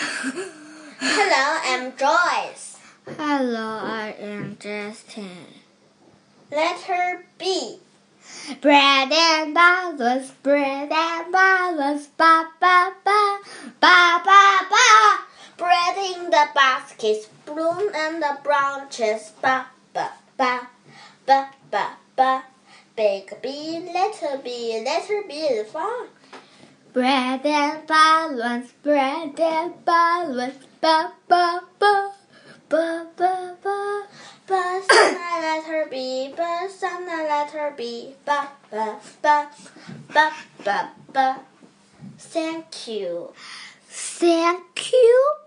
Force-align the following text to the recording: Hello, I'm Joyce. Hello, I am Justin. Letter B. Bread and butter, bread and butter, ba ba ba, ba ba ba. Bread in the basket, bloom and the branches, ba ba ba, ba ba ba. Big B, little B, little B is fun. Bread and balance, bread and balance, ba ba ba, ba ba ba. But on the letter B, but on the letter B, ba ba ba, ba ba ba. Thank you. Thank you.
Hello, 0.00 1.58
I'm 1.64 1.96
Joyce. 1.96 2.78
Hello, 3.04 3.80
I 3.82 4.14
am 4.20 4.56
Justin. 4.60 5.46
Letter 6.52 7.24
B. 7.36 7.78
Bread 8.60 9.10
and 9.10 9.54
butter, 9.54 10.24
bread 10.44 10.92
and 10.92 11.32
butter, 11.32 12.00
ba 12.16 12.46
ba 12.60 12.92
ba, 13.04 13.40
ba 13.80 14.22
ba 14.24 14.66
ba. 14.70 15.18
Bread 15.56 15.98
in 15.98 16.30
the 16.30 16.46
basket, 16.54 17.28
bloom 17.44 17.90
and 17.92 18.22
the 18.22 18.38
branches, 18.44 19.32
ba 19.42 19.66
ba 19.92 20.12
ba, 20.36 20.68
ba 21.26 21.50
ba 21.72 21.96
ba. 22.14 22.44
Big 22.94 23.34
B, 23.42 23.80
little 23.92 24.38
B, 24.44 24.80
little 24.80 25.22
B 25.26 25.34
is 25.34 25.72
fun. 25.72 26.06
Bread 26.92 27.44
and 27.44 27.86
balance, 27.86 28.72
bread 28.82 29.38
and 29.38 29.84
balance, 29.84 30.64
ba 30.80 31.12
ba 31.28 31.60
ba, 31.78 32.12
ba 32.68 33.06
ba 33.16 33.56
ba. 33.62 34.06
But 34.46 34.56
on 34.56 35.14
the 35.14 35.34
letter 35.44 35.86
B, 35.90 36.32
but 36.34 36.72
on 36.82 37.04
the 37.04 37.28
letter 37.28 37.74
B, 37.76 38.14
ba 38.24 38.48
ba 38.70 38.96
ba, 39.20 39.50
ba 40.14 40.32
ba 40.64 40.90
ba. 41.12 41.40
Thank 42.18 42.88
you. 42.88 43.32
Thank 43.88 44.92
you. 44.92 45.37